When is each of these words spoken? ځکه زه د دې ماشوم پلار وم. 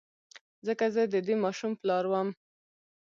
ځکه 0.67 0.85
زه 0.95 1.01
د 1.13 1.15
دې 1.27 1.35
ماشوم 1.43 1.71
پلار 1.81 2.05
وم. 2.11 2.29